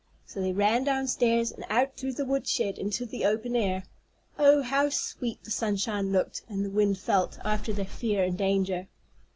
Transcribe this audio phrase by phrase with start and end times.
[0.25, 3.83] So they ran downstairs, and out through the wood shed into the open air.
[4.39, 8.87] Oh, how sweet the sunshine looked, and the wind felt, after their fear and danger!